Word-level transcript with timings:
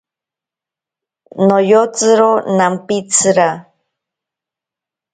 Noyotsiro 1.47 2.31
nampitsira. 2.57 3.49